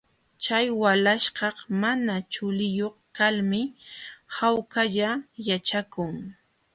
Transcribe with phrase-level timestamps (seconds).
[0.43, 3.61] Chay walaśhkaq mana chuliyuq kalmi
[4.37, 5.09] hawkalla
[5.47, 6.15] yaćhakun.